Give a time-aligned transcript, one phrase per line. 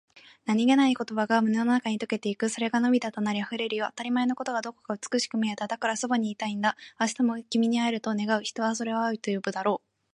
[0.45, 2.49] 何気ない言葉が胸の中に溶けていく。
[2.49, 3.85] それが涙となり、溢れるよ。
[3.91, 5.67] 当たり前のことがどこか美しく見えた。
[5.67, 6.75] だから、そばにいたいんだ。
[6.99, 9.87] 明日も君に会えると願う、人はそれを愛と呼ぶのだろう。